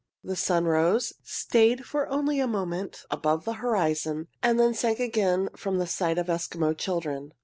[0.23, 5.49] The sun rose, stayed for only a moment above the horizon, and then sank again
[5.55, 7.33] from the sight of Eskimo children.